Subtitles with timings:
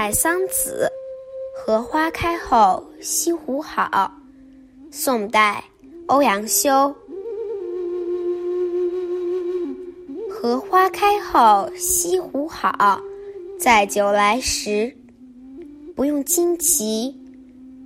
[0.00, 0.90] 采桑子，
[1.54, 4.10] 荷花开后西湖好。
[4.90, 5.62] 宋代，
[6.06, 6.94] 欧阳修。
[10.30, 12.98] 荷花开后西湖好，
[13.58, 14.90] 载酒来时。
[15.94, 17.14] 不用旌旗，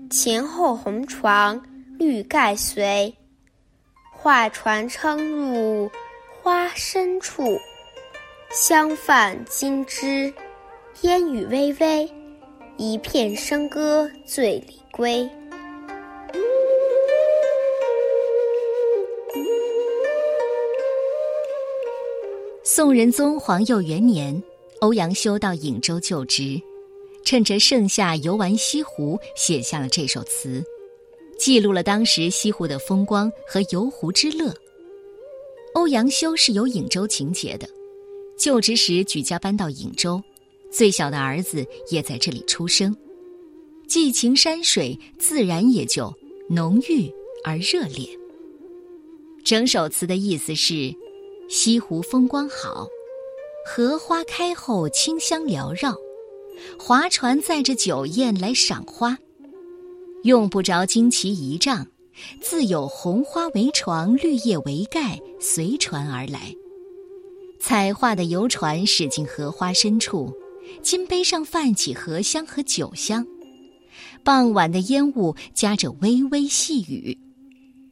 [0.09, 1.61] 前后红床
[1.99, 3.13] 绿盖随。
[4.13, 5.91] 画船撑入
[6.41, 7.59] 花深处，
[8.53, 10.33] 香泛金枝，
[11.03, 12.09] 烟雨微微，
[12.79, 15.29] 一片笙歌醉里归。
[22.63, 24.41] 宋仁宗皇佑元年，
[24.81, 26.61] 欧阳修到颍州就职，
[27.25, 30.65] 趁着盛夏游玩西湖，写下了这首词，
[31.39, 34.55] 记录了当时西湖的风光和游湖之乐。
[35.75, 37.69] 欧阳修是有颍州情节的，
[38.39, 40.23] 就职时举家搬到颍州，
[40.75, 42.97] 最小的儿子也在这里出生，
[43.87, 46.13] 寄情山水，自然也就
[46.51, 47.09] 浓郁
[47.45, 48.09] 而热烈。
[49.45, 50.95] 整首词的意思是。
[51.47, 52.89] 西湖风光好，
[53.67, 55.95] 荷花开后清香缭绕，
[56.79, 59.19] 划船载着酒宴来赏花，
[60.23, 61.87] 用不着旌旗仪仗，
[62.41, 66.57] 自有红花为床，绿叶为盖，随船而来。
[67.61, 70.33] 彩画的游船驶进荷花深处，
[70.83, 73.27] 金杯上泛起荷香和酒香，
[74.23, 77.19] 傍晚的烟雾夹着微微细雨，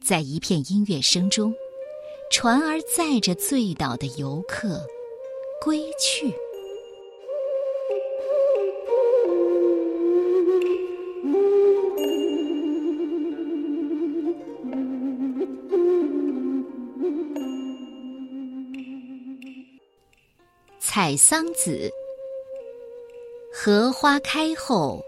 [0.00, 1.54] 在一片音乐声中。
[2.34, 4.80] 船儿载着醉倒的游客
[5.62, 6.32] 归去。
[20.80, 21.90] 采桑子，
[23.54, 25.04] 荷花开后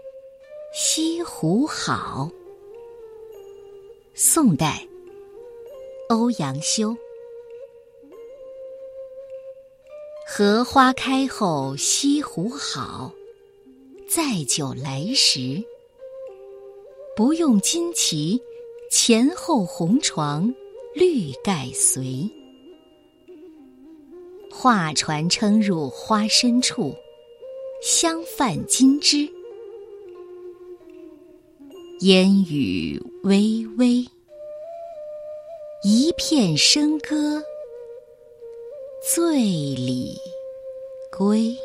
[0.71, 2.29] 西湖好。
[4.13, 4.87] 宋代，
[6.09, 6.95] 欧阳修。
[10.27, 13.11] 荷花开后西湖好，
[14.07, 15.61] 载酒来时。
[17.15, 18.39] 不用金旗，
[18.91, 20.53] 前后红床
[20.93, 22.29] 绿盖随。
[24.51, 26.95] 画船撑入花深处，
[27.87, 29.29] 香泛金枝。
[31.99, 34.03] 烟雨微微，
[35.83, 37.43] 一片笙歌。
[39.13, 40.17] 醉里
[41.15, 41.55] 归。